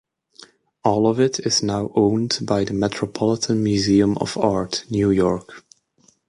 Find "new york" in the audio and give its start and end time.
4.89-5.63